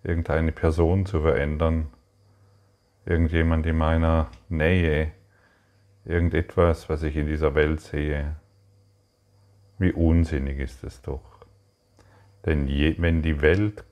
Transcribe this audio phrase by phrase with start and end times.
[0.02, 1.88] irgendeine Person zu verändern,
[3.04, 5.12] irgendjemand in meiner Nähe,
[6.06, 8.36] irgendetwas, was ich in dieser Welt sehe.
[9.76, 11.44] Wie unsinnig ist es doch.
[12.46, 13.84] Denn je, wenn die Welt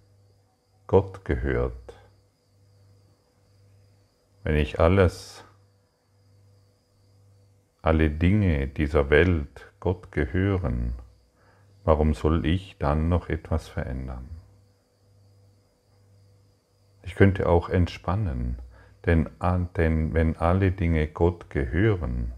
[0.87, 1.95] Gott gehört,
[4.45, 5.45] wenn ich alles,
[7.83, 10.95] alle Dinge dieser Welt Gott gehören,
[11.91, 14.29] Warum soll ich dann noch etwas verändern?
[17.03, 18.61] Ich könnte auch entspannen,
[19.07, 19.29] denn,
[19.77, 22.33] denn wenn alle Dinge Gott gehören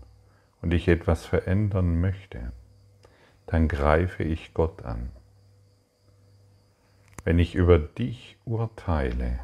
[0.62, 2.52] und ich etwas verändern möchte,
[3.44, 5.10] dann greife ich Gott an.
[7.22, 9.40] Wenn ich über dich urteile,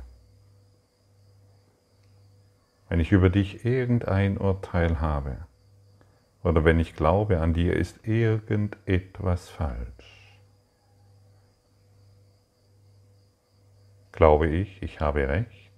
[2.89, 5.48] wenn ich über dich irgendein Urteil habe,
[6.49, 10.41] oder wenn ich glaube, an dir ist irgendetwas falsch.
[14.13, 15.75] Glaube ich, ich habe recht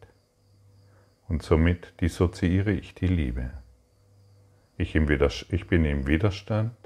[1.26, 3.50] und somit dissoziiere ich die Liebe.
[4.76, 6.76] Ich, ich bin im Widerstand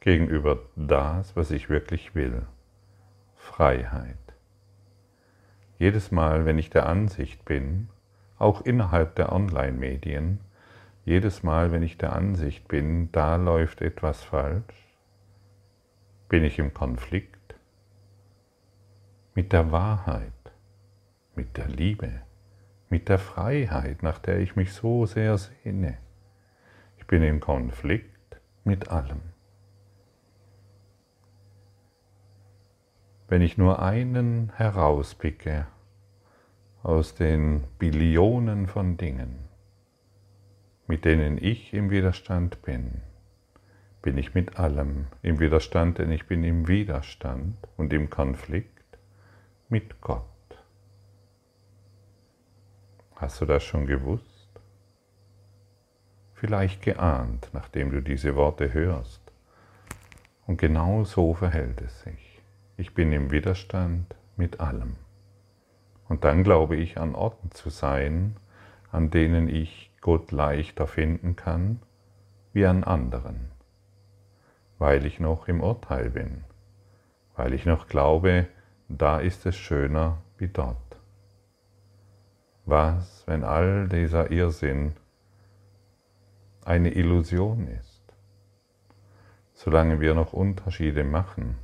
[0.00, 2.46] gegenüber das, was ich wirklich will.
[3.36, 4.18] Freiheit.
[5.78, 7.88] Jedes Mal, wenn ich der Ansicht bin,
[8.36, 10.40] auch innerhalb der Online-Medien,
[11.04, 14.96] jedes Mal, wenn ich der Ansicht bin, da läuft etwas falsch,
[16.28, 17.54] bin ich im Konflikt
[19.34, 20.32] mit der Wahrheit,
[21.34, 22.22] mit der Liebe,
[22.88, 25.98] mit der Freiheit, nach der ich mich so sehr sehne.
[26.96, 29.20] Ich bin im Konflikt mit allem.
[33.28, 35.66] Wenn ich nur einen herauspicke
[36.82, 39.48] aus den Billionen von Dingen,
[40.86, 43.00] mit denen ich im Widerstand bin,
[44.02, 48.98] bin ich mit allem im Widerstand, denn ich bin im Widerstand und im Konflikt
[49.70, 50.24] mit Gott.
[53.16, 54.50] Hast du das schon gewusst?
[56.34, 59.22] Vielleicht geahnt, nachdem du diese Worte hörst.
[60.46, 62.42] Und genau so verhält es sich.
[62.76, 64.96] Ich bin im Widerstand mit allem.
[66.08, 68.36] Und dann glaube ich an Orten zu sein,
[68.92, 71.80] an denen ich Gott leichter finden kann
[72.52, 73.50] wie an anderen,
[74.76, 76.44] weil ich noch im Urteil bin,
[77.36, 78.46] weil ich noch glaube,
[78.90, 81.00] da ist es schöner wie dort.
[82.66, 84.92] Was, wenn all dieser Irrsinn
[86.66, 88.02] eine Illusion ist?
[89.54, 91.56] Solange wir noch Unterschiede machen,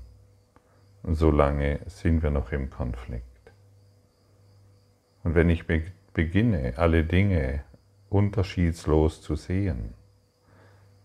[1.03, 3.53] solange sind wir noch im Konflikt.
[5.25, 5.67] Und wenn ich
[6.15, 7.65] beginne, alle Dinge
[8.11, 9.95] unterschiedslos zu sehen,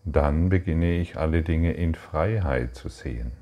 [0.04, 3.32] dann beginne ich alle Dinge in Freiheit zu sehen.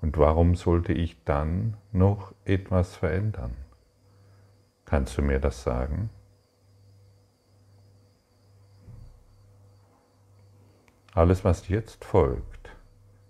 [0.00, 3.56] Und warum sollte ich dann noch etwas verändern?
[4.84, 6.10] Kannst du mir das sagen?
[11.14, 12.70] Alles, was jetzt folgt,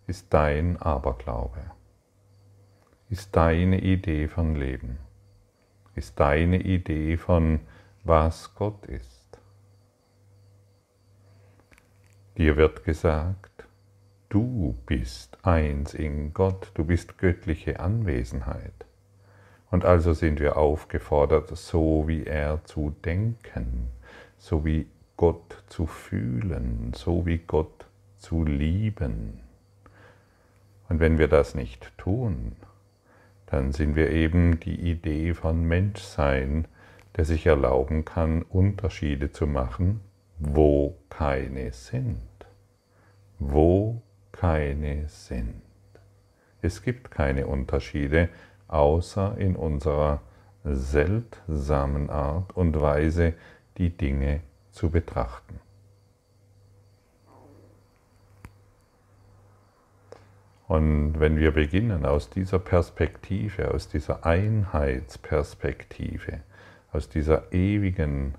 [0.06, 1.70] ist dein Aberglaube,
[3.10, 4.98] ist deine Idee von Leben,
[5.94, 7.60] ist deine Idee von,
[8.04, 9.21] was Gott ist.
[12.38, 13.66] Dir wird gesagt,
[14.30, 18.72] du bist eins in Gott, du bist göttliche Anwesenheit.
[19.70, 23.88] Und also sind wir aufgefordert, so wie er zu denken,
[24.38, 24.86] so wie
[25.18, 29.40] Gott zu fühlen, so wie Gott zu lieben.
[30.88, 32.56] Und wenn wir das nicht tun,
[33.46, 36.66] dann sind wir eben die Idee von Menschsein,
[37.16, 40.00] der sich erlauben kann, Unterschiede zu machen
[40.44, 42.18] wo keine sind.
[43.38, 44.02] Wo
[44.32, 45.62] keine sind.
[46.60, 48.28] Es gibt keine Unterschiede,
[48.68, 50.20] außer in unserer
[50.64, 53.34] seltsamen Art und Weise,
[53.78, 54.40] die Dinge
[54.72, 55.60] zu betrachten.
[60.66, 66.40] Und wenn wir beginnen aus dieser Perspektive, aus dieser Einheitsperspektive,
[66.92, 68.34] aus dieser ewigen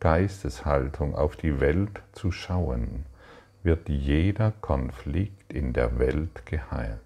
[0.00, 3.06] Geisteshaltung auf die Welt zu schauen,
[3.62, 7.00] wird jeder Konflikt in der Welt geheilt.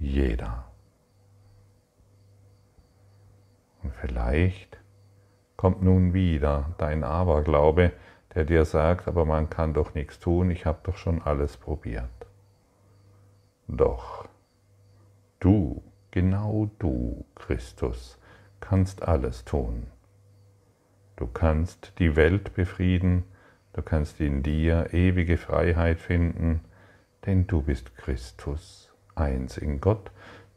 [0.00, 0.64] jeder.
[3.82, 4.78] Und vielleicht
[5.56, 7.92] kommt nun wieder dein Aberglaube,
[8.34, 12.08] der dir sagt, aber man kann doch nichts tun, ich habe doch schon alles probiert.
[13.68, 14.26] Doch,
[15.38, 18.18] du, genau du, Christus,
[18.60, 19.86] kannst alles tun.
[21.20, 23.24] Du kannst die Welt befrieden,
[23.74, 26.60] du kannst in dir ewige Freiheit finden,
[27.26, 30.12] denn du bist Christus, eins in Gott,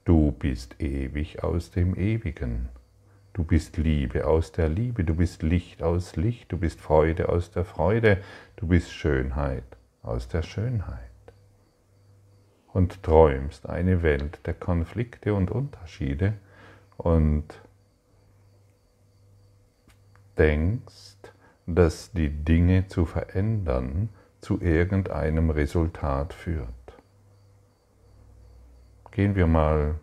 [0.06, 2.70] du bist ewig aus dem Ewigen.
[3.34, 7.52] Du bist Liebe aus der Liebe, du bist Licht aus Licht, du bist Freude aus
[7.52, 8.20] der Freude,
[8.56, 9.66] du bist Schönheit
[10.02, 10.98] aus der Schönheit.
[12.72, 16.36] Und träumst eine Welt der Konflikte und Unterschiede
[16.96, 17.63] und
[20.38, 21.18] denkst,
[21.66, 24.10] dass die Dinge zu verändern
[24.42, 26.68] zu irgendeinem Resultat führt.
[29.12, 29.96] Gehen wir mal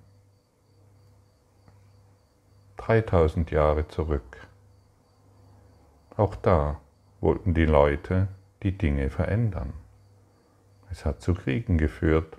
[2.78, 4.48] 3000 Jahre zurück.
[6.16, 6.80] Auch da
[7.20, 8.28] wollten die Leute
[8.62, 9.72] die Dinge verändern.
[10.90, 12.36] Es hat zu Kriegen geführt,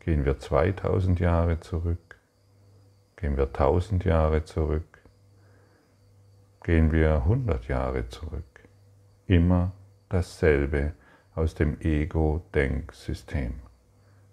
[0.06, 2.18] Gehen wir 2000 Jahre zurück,
[3.16, 5.02] gehen wir 1000 Jahre zurück,
[6.64, 8.68] gehen wir 100 Jahre zurück.
[9.28, 9.72] Immer
[10.10, 10.94] dasselbe
[11.36, 13.54] aus dem Ego-Denksystem.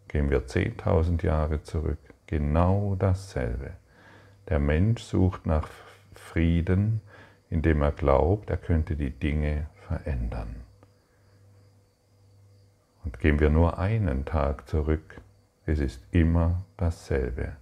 [0.08, 3.75] Gehen wir 10.000 Jahre zurück, genau dasselbe.
[4.49, 5.69] Der Mensch sucht nach
[6.14, 7.00] Frieden,
[7.49, 10.56] indem er glaubt, er könnte die Dinge verändern.
[13.05, 15.20] Und gehen wir nur einen Tag zurück,
[15.67, 17.57] es ist immer dasselbe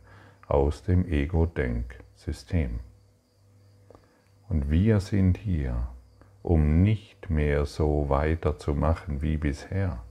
[0.46, 2.80] aus dem Ego-Denksystem.
[4.48, 5.88] Und wir sind hier,
[6.42, 10.02] um nicht mehr so weiterzumachen wie bisher,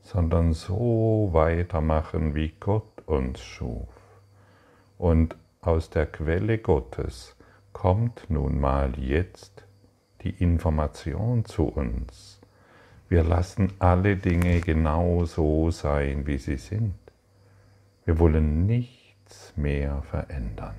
[0.00, 3.88] sondern so weitermachen, wie Gott uns schuf.
[4.98, 7.36] Und aus der Quelle Gottes
[7.72, 9.64] kommt nun mal jetzt
[10.22, 12.31] die Information zu uns.
[13.12, 16.94] Wir lassen alle Dinge genau so sein, wie sie sind.
[18.06, 20.76] Wir wollen nichts mehr verändern.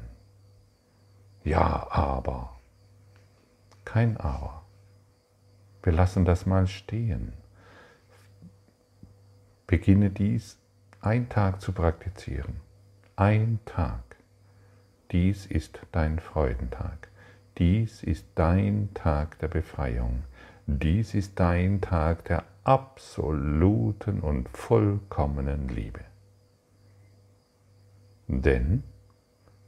[1.43, 2.57] Ja, aber.
[3.85, 4.63] Kein Aber.
[5.83, 7.33] Wir lassen das mal stehen.
[9.67, 10.57] Beginne dies
[11.01, 12.61] ein Tag zu praktizieren.
[13.15, 14.15] Ein Tag.
[15.11, 17.09] Dies ist dein Freudentag.
[17.59, 20.23] Dies ist dein Tag der Befreiung.
[20.65, 25.99] Dies ist dein Tag der absoluten und vollkommenen Liebe.
[28.27, 28.83] Denn,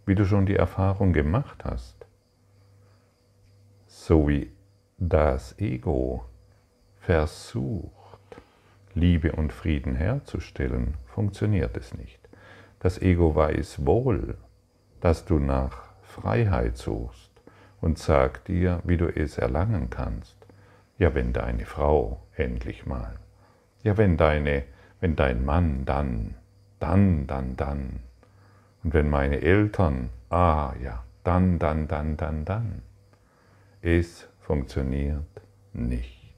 [0.06, 2.06] wie du schon die Erfahrung gemacht hast,
[3.88, 4.52] so wie
[4.98, 6.24] das Ego
[6.96, 7.92] versucht,
[8.94, 12.20] Liebe und Frieden herzustellen, funktioniert es nicht.
[12.80, 14.38] Das Ego weiß wohl,
[15.02, 17.32] dass du nach Freiheit suchst
[17.82, 20.35] und sagt dir, wie du es erlangen kannst.
[20.98, 23.18] Ja, wenn deine Frau endlich mal.
[23.84, 24.64] Ja, wenn deine,
[25.02, 26.36] wenn dein Mann dann,
[26.80, 28.00] dann, dann, dann.
[28.84, 32.82] Und wenn meine Eltern, ah ja, dann, dann, dann, dann, dann.
[33.82, 35.42] Es funktioniert
[35.74, 36.36] nicht.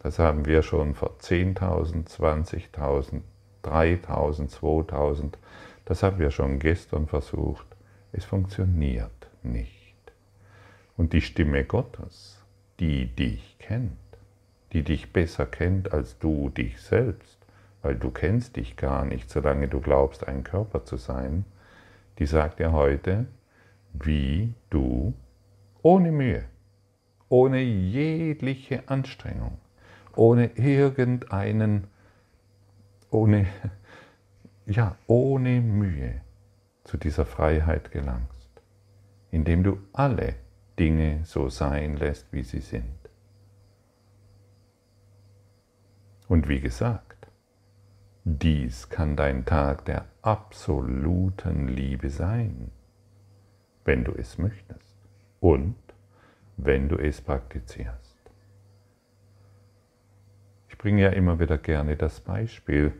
[0.00, 3.22] Das haben wir schon vor 10.000, 20.000,
[3.62, 5.32] 3.000, 2.000,
[5.84, 7.66] das haben wir schon gestern versucht.
[8.12, 9.96] Es funktioniert nicht.
[10.96, 12.42] Und die Stimme Gottes,
[12.80, 13.96] die dich kennt,
[14.72, 17.38] die dich besser kennt als du dich selbst,
[17.82, 21.44] weil du kennst dich gar nicht, solange du glaubst, ein Körper zu sein,
[22.18, 23.26] die sagt dir heute,
[23.92, 25.14] wie du
[25.82, 26.44] ohne Mühe
[27.28, 29.58] ohne jegliche Anstrengung,
[30.14, 31.88] ohne irgendeinen,
[33.10, 33.46] ohne,
[34.66, 36.20] ja, ohne Mühe
[36.84, 38.48] zu dieser Freiheit gelangst,
[39.30, 40.34] indem du alle
[40.78, 43.10] Dinge so sein lässt, wie sie sind.
[46.28, 47.28] Und wie gesagt,
[48.24, 52.72] dies kann dein Tag der absoluten Liebe sein,
[53.84, 54.96] wenn du es möchtest.
[55.40, 55.76] Und
[56.56, 58.16] wenn du es praktizierst.
[60.68, 62.92] Ich bringe ja immer wieder gerne das Beispiel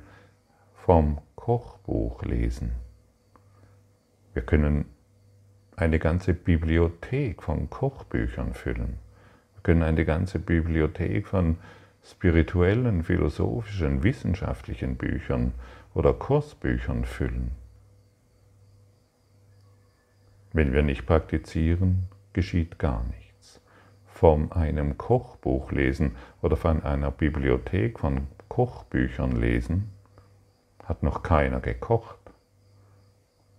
[0.75, 2.73] vom Kochbuch lesen.
[4.33, 4.87] Wir können
[5.77, 8.99] eine ganze Bibliothek von Kochbüchern füllen.
[9.55, 11.59] Wir können eine ganze Bibliothek von
[12.03, 15.53] spirituellen, philosophischen, wissenschaftlichen Büchern
[15.93, 17.51] oder Kursbüchern füllen.
[20.53, 23.61] Wenn wir nicht praktizieren, geschieht gar nichts
[24.07, 29.91] von einem Kochbuch lesen oder von einer Bibliothek von Kochbüchern lesen,
[30.85, 32.26] hat noch keiner gekocht.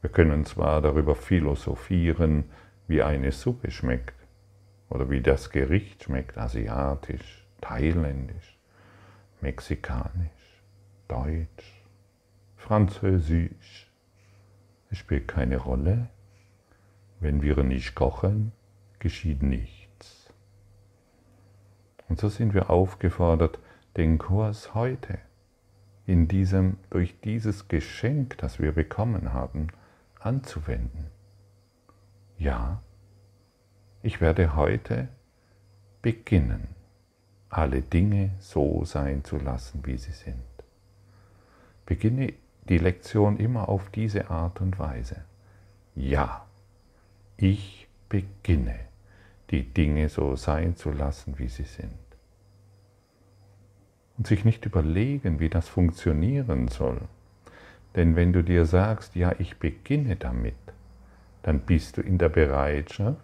[0.02, 2.46] Wir können zwar darüber philosophieren,
[2.88, 4.16] wie eine Suppe schmeckt
[4.90, 8.58] oder wie das Gericht schmeckt, asiatisch, thailändisch,
[9.42, 10.62] mexikanisch,
[11.08, 11.84] deutsch,
[12.56, 13.92] französisch.
[14.90, 16.10] Es spielt keine Rolle.
[17.20, 18.52] Wenn wir nicht kochen,
[19.00, 20.32] geschieht nichts.
[22.08, 23.60] Und so sind wir aufgefordert,
[23.98, 25.18] den Kurs heute
[26.06, 29.68] in diesem, durch dieses Geschenk, das wir bekommen haben,
[30.28, 31.08] anzuwenden.
[32.38, 32.82] Ja,
[34.04, 35.08] ich werde heute
[36.02, 36.68] beginnen,
[37.50, 40.44] alle Dinge so sein zu lassen, wie sie sind.
[41.86, 42.34] Beginne
[42.68, 45.24] die Lektion immer auf diese Art und Weise.
[45.96, 46.46] Ja,
[47.38, 48.78] ich beginne,
[49.50, 51.94] die Dinge so sein zu lassen, wie sie sind.
[54.18, 57.02] Und sich nicht überlegen, wie das funktionieren soll.
[57.98, 60.54] Denn wenn du dir sagst, ja, ich beginne damit,
[61.42, 63.18] dann bist du in der Bereitschaft,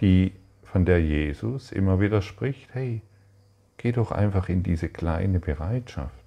[0.00, 0.32] die
[0.62, 3.02] von der Jesus immer wieder spricht, hey,
[3.76, 6.24] geh doch einfach in diese kleine Bereitschaft.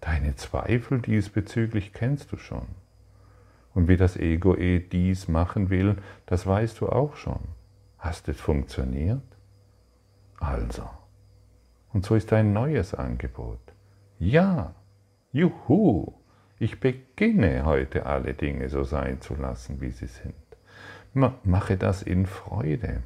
[0.00, 2.68] Deine Zweifel diesbezüglich kennst du schon.
[3.74, 7.40] Und wie das Ego eh dies machen will, das weißt du auch schon.
[7.98, 9.22] Hast es funktioniert?
[10.40, 10.88] Also.
[11.92, 13.60] Und so ist ein neues Angebot.
[14.18, 14.74] Ja,
[15.34, 16.14] juhu,
[16.58, 20.34] ich beginne heute alle Dinge so sein zu lassen, wie sie sind.
[21.12, 23.02] Mache das in Freude.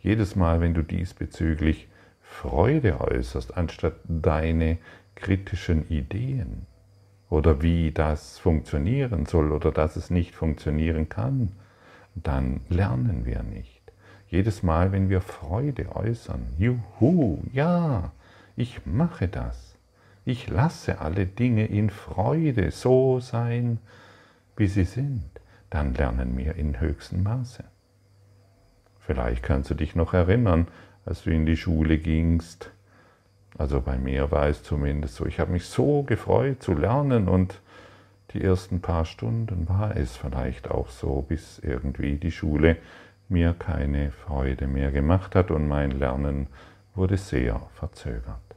[0.00, 1.88] Jedes Mal, wenn du diesbezüglich
[2.22, 4.78] Freude äußerst, anstatt deine
[5.16, 6.66] kritischen Ideen,
[7.28, 11.52] oder wie das funktionieren soll oder dass es nicht funktionieren kann,
[12.14, 13.80] dann lernen wir nicht.
[14.28, 18.12] Jedes Mal, wenn wir Freude äußern, juhu, ja,
[18.54, 19.71] ich mache das.
[20.24, 23.78] Ich lasse alle Dinge in Freude so sein,
[24.56, 25.24] wie sie sind,
[25.70, 27.64] dann lernen wir in höchstem Maße.
[29.00, 30.68] Vielleicht kannst du dich noch erinnern,
[31.04, 32.70] als du in die Schule gingst,
[33.58, 35.26] also bei mir war es zumindest so.
[35.26, 37.60] Ich habe mich so gefreut zu lernen und
[38.32, 42.78] die ersten paar Stunden war es vielleicht auch so, bis irgendwie die Schule
[43.28, 46.46] mir keine Freude mehr gemacht hat und mein Lernen
[46.94, 48.51] wurde sehr verzögert.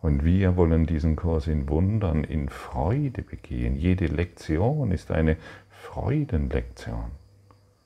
[0.00, 3.74] Und wir wollen diesen Kurs in Wundern, in Freude begehen.
[3.74, 5.36] Jede Lektion ist eine
[5.70, 7.10] Freudenlektion.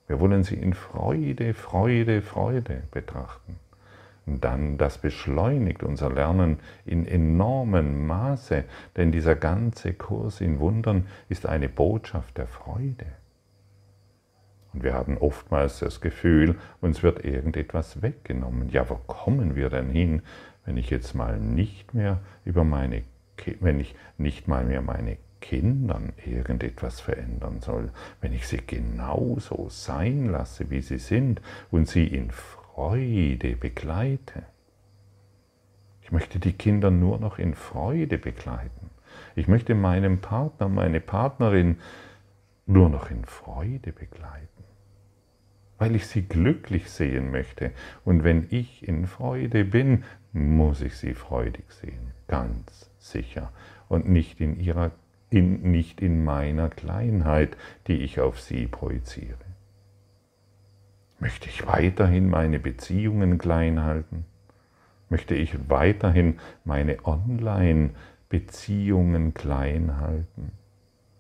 [0.07, 3.57] Wir wollen sie in Freude, Freude, Freude betrachten.
[4.27, 8.65] Und dann, das beschleunigt unser Lernen in enormem Maße,
[8.97, 13.07] denn dieser ganze Kurs in Wundern ist eine Botschaft der Freude.
[14.73, 18.71] Und wir haben oftmals das Gefühl, uns wird irgendetwas weggenommen.
[18.71, 20.23] Ja, wo kommen wir denn hin,
[20.65, 23.03] wenn ich jetzt mal nicht mehr über meine,
[23.61, 27.91] wenn ich nicht mal mehr meine Kindern irgendetwas verändern soll,
[28.21, 34.45] wenn ich sie genauso sein lasse, wie sie sind und sie in Freude begleite.
[36.01, 38.91] Ich möchte die Kinder nur noch in Freude begleiten.
[39.35, 41.79] Ich möchte meinen Partner, meine Partnerin
[42.67, 44.65] nur noch in Freude begleiten,
[45.83, 47.73] weil ich sie glücklich sehen möchte.
[48.05, 53.51] Und wenn ich in Freude bin, muss ich sie freudig sehen, ganz sicher.
[53.89, 54.93] Und nicht in ihrer,
[55.29, 57.57] in, nicht in meiner Kleinheit,
[57.89, 59.35] die ich auf sie projiziere.
[61.19, 64.25] Möchte ich weiterhin meine Beziehungen klein halten?
[65.09, 70.53] Möchte ich weiterhin meine Online-Beziehungen klein halten?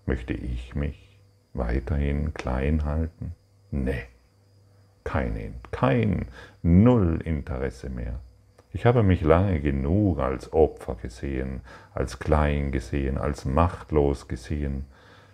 [0.06, 1.18] Möchte ich mich
[1.52, 3.32] weiterhin klein halten?
[3.72, 4.04] Nee,
[5.04, 6.26] kein, kein
[6.62, 8.20] Null Interesse mehr.
[8.72, 11.60] Ich habe mich lange genug als Opfer gesehen,
[11.94, 14.86] als klein gesehen, als machtlos gesehen.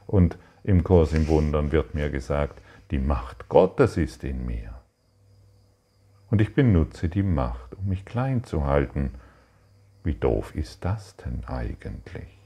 [0.07, 2.61] Und im Kurs im Wundern wird mir gesagt,
[2.91, 4.75] die Macht Gottes ist in mir.
[6.31, 9.13] Und ich benutze die Macht, um mich klein zu halten.
[10.03, 12.38] Wie doof ist das denn eigentlich?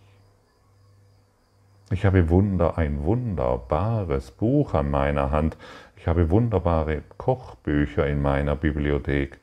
[1.93, 5.59] Ich habe Wunder, ein wunderbares Buch an meiner Hand.
[5.99, 9.39] Ich habe wunderbare Kochbücher in meiner Bibliothek.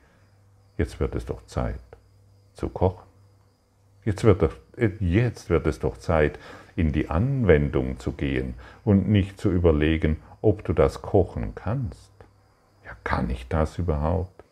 [0.76, 1.78] Jetzt wird es doch Zeit
[2.54, 3.06] zu kochen.
[4.04, 4.56] Jetzt wird, doch,
[4.98, 6.40] jetzt wird es doch Zeit,
[6.74, 8.54] in die Anwendung zu gehen
[8.84, 12.10] und nicht zu überlegen, ob du das kochen kannst.
[12.84, 14.42] Ja, kann ich das überhaupt?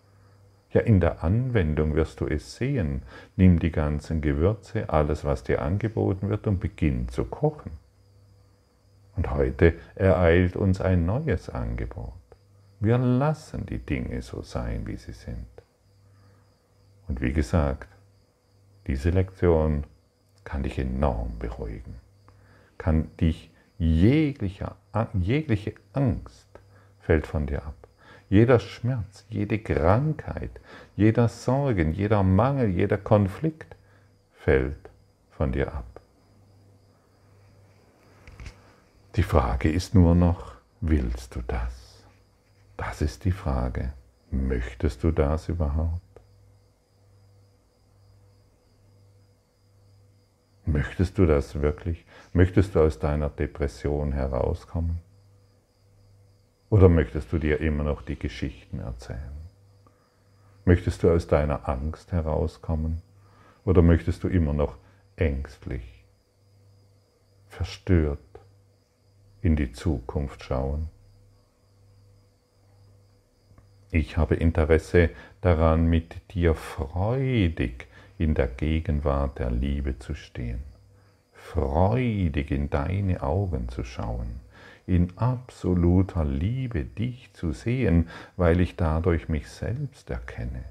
[0.71, 3.02] Ja, in der Anwendung wirst du es sehen.
[3.35, 7.73] Nimm die ganzen Gewürze, alles, was dir angeboten wird, und beginn zu kochen.
[9.18, 12.12] Und heute ereilt uns ein neues Angebot.
[12.78, 15.48] Wir lassen die Dinge so sein, wie sie sind.
[17.08, 17.88] Und wie gesagt,
[18.87, 19.82] diese Lektion
[20.44, 21.96] kann dich enorm beruhigen,
[22.78, 24.76] kann dich jeglicher,
[25.14, 26.46] jegliche Angst
[27.00, 27.88] fällt von dir ab.
[28.28, 30.60] Jeder Schmerz, jede Krankheit,
[30.94, 33.75] jeder Sorgen, jeder Mangel, jeder Konflikt
[34.30, 34.90] fällt
[35.32, 35.98] von dir ab.
[39.18, 42.04] Die Frage ist nur noch, willst du das?
[42.76, 43.92] Das ist die Frage.
[44.30, 46.20] Möchtest du das überhaupt?
[50.66, 52.06] Möchtest du das wirklich?
[52.32, 55.00] Möchtest du aus deiner Depression herauskommen?
[56.70, 59.37] Oder möchtest du dir immer noch die Geschichten erzählen?
[60.64, 63.02] Möchtest du aus deiner Angst herauskommen?
[63.64, 64.76] Oder möchtest du immer noch
[65.16, 66.04] ängstlich,
[67.48, 68.20] verstört
[69.42, 70.88] in die Zukunft schauen?
[73.90, 77.87] Ich habe Interesse daran, mit dir freudig
[78.18, 80.62] in der Gegenwart der Liebe zu stehen,
[81.33, 84.40] freudig in deine Augen zu schauen,
[84.87, 90.64] in absoluter Liebe dich zu sehen, weil ich dadurch mich selbst erkenne.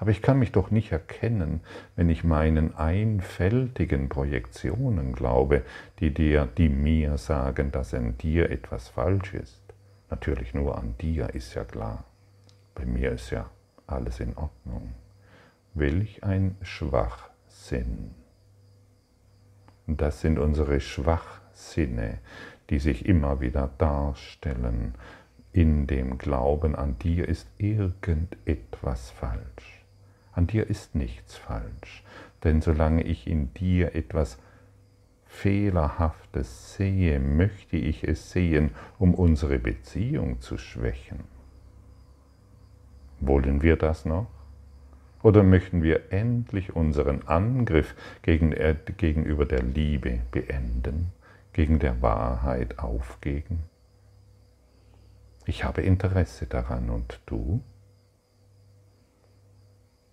[0.00, 1.60] Aber ich kann mich doch nicht erkennen,
[1.94, 5.62] wenn ich meinen einfältigen Projektionen glaube,
[5.98, 9.62] die dir, die mir sagen, dass an dir etwas falsch ist.
[10.08, 12.04] Natürlich nur an dir ist ja klar.
[12.74, 13.50] Bei mir ist ja
[13.86, 14.94] alles in Ordnung.
[15.74, 18.12] Welch ein Schwachsinn.
[19.86, 22.20] Das sind unsere Schwachsinne,
[22.70, 24.94] die sich immer wieder darstellen
[25.52, 29.79] in dem Glauben, an dir ist irgendetwas falsch.
[30.32, 32.04] An dir ist nichts falsch,
[32.44, 34.38] denn solange ich in dir etwas
[35.26, 41.20] Fehlerhaftes sehe, möchte ich es sehen, um unsere Beziehung zu schwächen.
[43.20, 44.28] Wollen wir das noch?
[45.22, 51.12] Oder möchten wir endlich unseren Angriff gegenüber der Liebe beenden,
[51.52, 53.60] gegen der Wahrheit aufgeben?
[55.44, 57.60] Ich habe Interesse daran und du?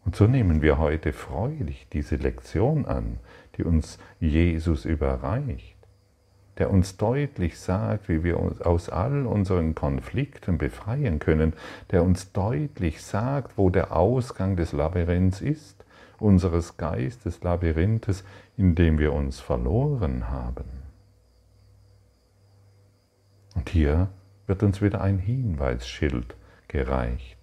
[0.07, 3.19] Und so nehmen wir heute freudig diese Lektion an,
[3.57, 5.77] die uns Jesus überreicht
[6.57, 11.53] der uns deutlich sagt, wie wir uns aus all unseren Konflikten befreien können,
[11.91, 15.85] der uns deutlich sagt, wo der Ausgang des Labyrinths ist,
[16.19, 18.23] unseres Geistes Labyrinthes,
[18.57, 20.65] in dem wir uns verloren haben.
[23.55, 24.09] Und hier
[24.47, 26.35] wird uns wieder ein Hinweisschild
[26.67, 27.36] gereicht.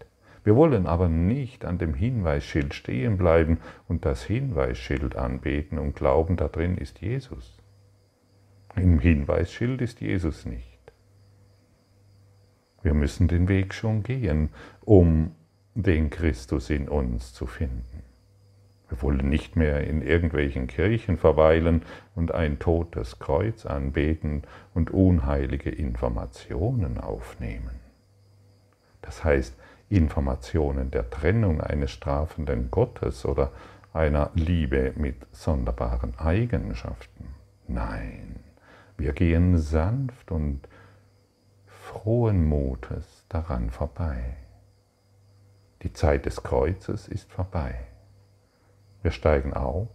[0.45, 6.37] Wir wollen aber nicht an dem Hinweisschild stehen bleiben und das Hinweisschild anbeten und glauben,
[6.37, 7.57] da drin ist Jesus.
[8.77, 10.93] Im Hinweisschild ist Jesus nicht.
[12.83, 14.51] Wir müssen den Weg schon gehen,
[14.83, 15.35] um
[15.75, 18.03] den Christus in uns zu finden.
[18.91, 21.83] Wir wollen nicht mehr in irgendwelchen Kirchen verweilen
[22.15, 24.43] und ein totes Kreuz anbeten
[24.75, 27.81] und unheilige Informationen aufnehmen.
[29.01, 29.57] Das heißt,
[29.97, 33.53] Informationen der Trennung eines strafenden Gottes oder
[33.93, 37.35] einer Liebe mit sonderbaren Eigenschaften.
[37.69, 38.41] Nein,
[38.97, 40.69] wir gehen sanft und
[41.67, 44.37] frohen Mutes daran vorbei.
[45.83, 47.77] Die Zeit des Kreuzes ist vorbei.
[49.03, 49.89] Wir steigen auf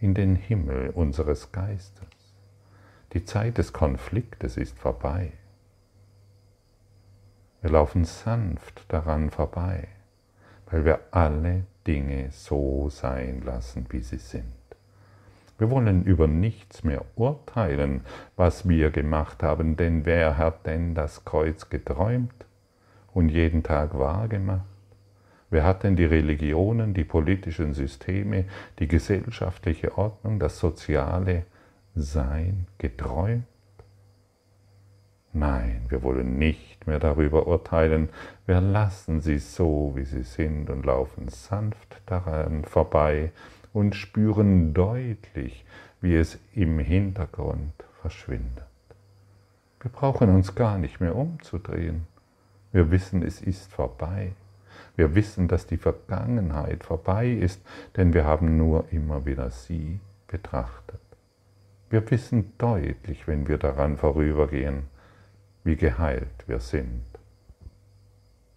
[0.00, 2.08] in den Himmel unseres Geistes.
[3.12, 5.32] Die Zeit des Konfliktes ist vorbei.
[7.64, 9.88] Wir laufen sanft daran vorbei,
[10.70, 14.52] weil wir alle Dinge so sein lassen, wie sie sind.
[15.56, 18.02] Wir wollen über nichts mehr urteilen,
[18.36, 22.34] was wir gemacht haben, denn wer hat denn das Kreuz geträumt
[23.14, 24.66] und jeden Tag wahrgemacht?
[25.48, 28.44] Wer hat denn die Religionen, die politischen Systeme,
[28.78, 31.46] die gesellschaftliche Ordnung, das soziale
[31.94, 33.46] Sein geträumt?
[35.32, 36.38] Nein, wir wollen
[36.86, 38.08] mehr darüber urteilen,
[38.46, 43.32] wir lassen sie so, wie sie sind und laufen sanft daran vorbei,
[43.72, 45.64] und spüren deutlich,
[46.00, 48.64] wie es im Hintergrund verschwindet.
[49.80, 52.06] Wir brauchen uns gar nicht mehr umzudrehen.
[52.72, 54.32] Wir wissen, es ist vorbei.
[54.96, 57.60] Wir wissen, dass die Vergangenheit vorbei ist,
[57.96, 61.00] denn wir haben nur immer wieder sie betrachtet.
[61.90, 64.84] Wir wissen deutlich, wenn wir daran vorübergehen,
[65.64, 67.04] wie geheilt wir sind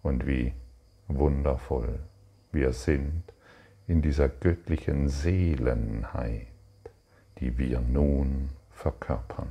[0.02, 0.52] und wie
[1.08, 1.98] wundervoll
[2.52, 3.22] wir sind
[3.86, 6.46] in dieser göttlichen Seelenheit,
[7.38, 9.48] die wir nun verkörpern.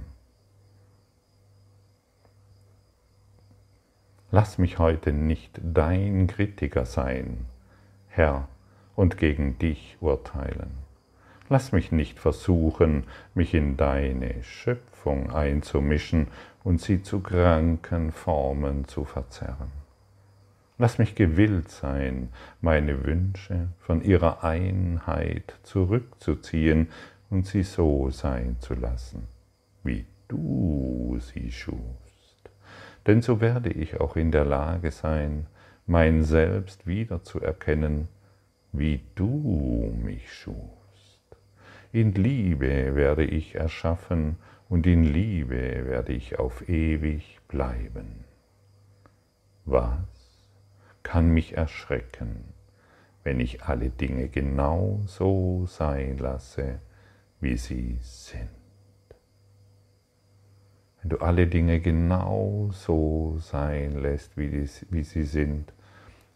[4.30, 7.46] Lass mich heute nicht dein Kritiker sein,
[8.10, 8.48] Herr,
[8.96, 10.72] und gegen dich urteilen.
[11.50, 16.28] Lass mich nicht versuchen, mich in deine Schöpfung einzumischen
[16.68, 19.72] und sie zu kranken Formen zu verzerren.
[20.78, 22.28] Lass mich gewillt sein,
[22.60, 26.90] meine Wünsche von ihrer Einheit zurückzuziehen
[27.30, 29.30] und sie so sein zu lassen,
[29.86, 32.50] wie du sie schufst.
[33.06, 35.46] Denn so werde ich auch in der Lage sein,
[35.86, 38.10] mein Selbst wiederzuerkennen,
[38.74, 40.58] wie du mich schufst.
[41.94, 44.36] In Liebe werde ich erschaffen
[44.70, 48.26] und in Liebe werde ich auf ewig bleiben.
[49.66, 49.98] Was
[51.04, 52.44] kann mich erschrecken,
[53.24, 56.80] wenn ich alle Dinge genau so sein lasse,
[57.40, 58.50] wie sie sind.
[61.02, 64.66] Wenn du alle Dinge genau so sein lässt, wie,
[65.04, 65.74] sie sind,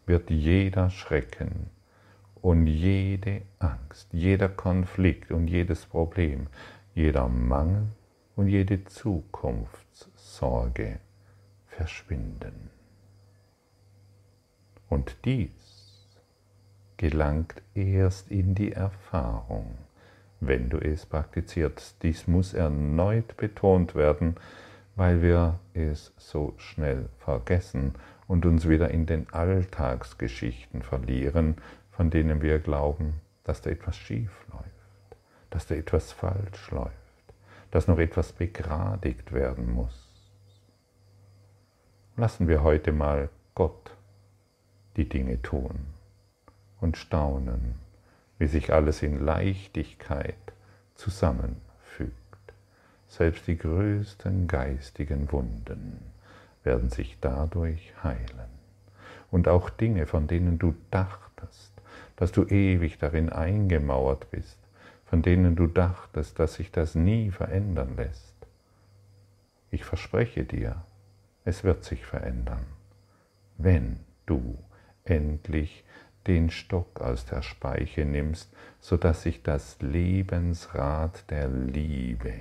[0.06, 1.70] wird jeder Schrecken
[2.40, 6.46] und jede Angst, jeder Konflikt und jedes Problem,
[6.94, 7.88] jeder Mangel
[8.36, 11.00] und jede Zukunftssorge
[11.66, 12.70] verschwinden.
[14.88, 15.50] Und dies
[16.96, 19.76] gelangt erst in die Erfahrung,
[20.40, 22.02] wenn du es praktizierst.
[22.02, 24.36] Dies muss erneut betont werden,
[24.94, 27.94] weil wir es so schnell vergessen
[28.28, 31.56] und uns wieder in den Alltagsgeschichten verlieren,
[31.90, 33.14] von denen wir glauben,
[33.44, 34.66] dass da etwas schief läuft,
[35.50, 36.92] dass da etwas falsch läuft,
[37.72, 40.08] dass noch etwas begradigt werden muss.
[42.16, 43.96] Lassen wir heute mal Gott
[44.96, 45.86] die Dinge tun
[46.80, 47.76] und staunen,
[48.38, 50.36] wie sich alles in Leichtigkeit
[50.94, 52.12] zusammenfügt.
[53.08, 56.02] Selbst die größten geistigen Wunden
[56.64, 58.52] werden sich dadurch heilen.
[59.30, 61.72] Und auch Dinge, von denen du dachtest,
[62.16, 64.58] dass du ewig darin eingemauert bist,
[65.12, 68.34] von denen du dachtest, dass sich das nie verändern lässt.
[69.70, 70.86] Ich verspreche dir,
[71.44, 72.64] es wird sich verändern,
[73.58, 74.56] wenn du
[75.04, 75.84] endlich
[76.26, 82.32] den Stock aus der Speiche nimmst, so dass sich das Lebensrad der Liebe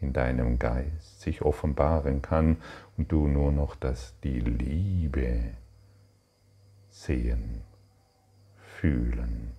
[0.00, 2.56] in deinem Geist sich offenbaren kann
[2.96, 5.50] und du nur noch das die Liebe
[6.88, 7.60] sehen,
[8.56, 9.52] fühlen,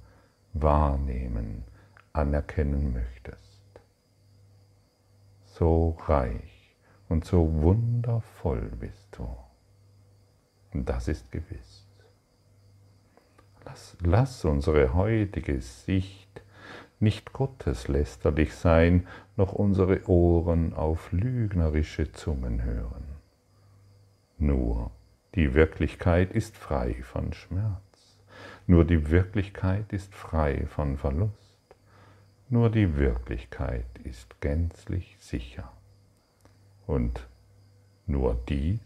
[0.53, 1.65] wahrnehmen,
[2.13, 3.61] anerkennen möchtest.
[5.45, 6.75] So reich
[7.09, 9.27] und so wundervoll bist du.
[10.73, 11.87] Und das ist gewiss.
[13.65, 16.29] Lass, lass unsere heutige Sicht
[16.99, 23.05] nicht gotteslästerlich sein, noch unsere Ohren auf lügnerische Zungen hören.
[24.37, 24.91] Nur
[25.35, 27.81] die Wirklichkeit ist frei von Schmerz.
[28.67, 31.48] Nur die Wirklichkeit ist frei von Verlust.
[32.51, 35.71] Nur die Wirklichkeit ist gänzlich sicher.
[36.87, 37.27] Und
[38.07, 38.79] nur dies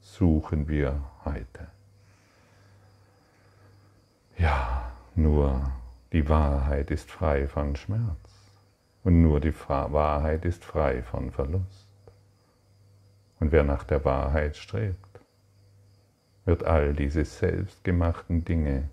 [0.00, 1.66] suchen wir heute.
[4.38, 5.72] Ja, nur
[6.12, 8.30] die Wahrheit ist frei von Schmerz
[9.02, 11.88] und nur die Wahrheit ist frei von Verlust.
[13.40, 15.20] Und wer nach der Wahrheit strebt,
[16.44, 18.88] wird all diese selbstgemachten Dinge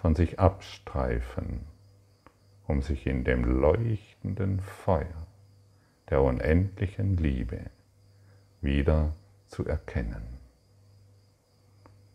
[0.00, 1.60] von sich abstreifen,
[2.68, 5.26] um sich in dem leuchtenden Feuer
[6.08, 7.58] der unendlichen Liebe
[8.60, 9.12] wieder
[9.48, 10.22] zu erkennen.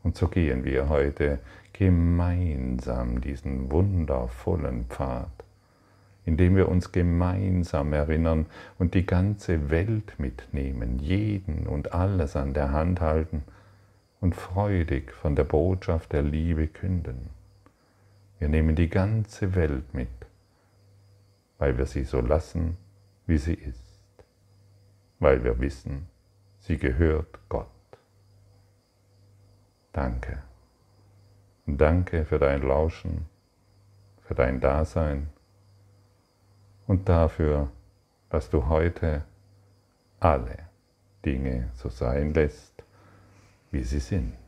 [0.02, 1.40] Und so gehen wir heute
[1.74, 5.32] gemeinsam diesen wundervollen Pfad,
[6.26, 8.46] indem wir uns gemeinsam erinnern
[8.80, 13.44] und die ganze Welt mitnehmen, jeden und alles an der Hand halten
[14.22, 17.43] und freudig von der Botschaft der Liebe künden.
[18.44, 20.10] Wir nehmen die ganze Welt mit,
[21.60, 22.76] weil wir sie so lassen,
[23.26, 24.02] wie sie ist,
[25.20, 26.10] weil wir wissen,
[26.60, 27.70] sie gehört Gott.
[29.94, 30.44] Danke.
[31.68, 33.28] Danke für dein Lauschen,
[34.24, 35.30] für dein Dasein
[36.86, 37.70] und dafür,
[38.30, 39.24] dass du heute
[40.20, 40.68] alle
[41.24, 42.84] Dinge so sein lässt,
[43.72, 44.43] wie sie sind.